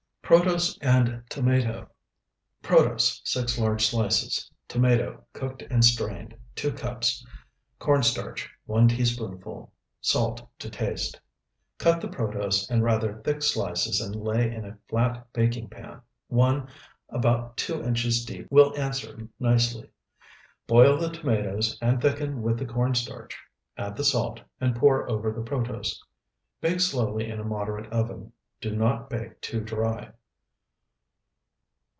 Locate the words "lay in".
14.15-14.63